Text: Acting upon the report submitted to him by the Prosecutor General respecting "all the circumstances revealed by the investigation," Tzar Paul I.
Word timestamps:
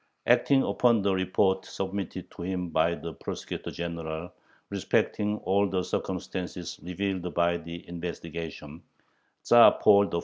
Acting 0.25 0.63
upon 0.63 1.03
the 1.03 1.13
report 1.13 1.63
submitted 1.63 2.31
to 2.31 2.41
him 2.41 2.69
by 2.69 2.95
the 2.95 3.13
Prosecutor 3.13 3.69
General 3.69 4.33
respecting 4.71 5.37
"all 5.43 5.69
the 5.69 5.83
circumstances 5.83 6.79
revealed 6.81 7.31
by 7.35 7.57
the 7.57 7.87
investigation," 7.87 8.81
Tzar 9.45 9.73
Paul 9.79 10.09
I. 10.15 10.19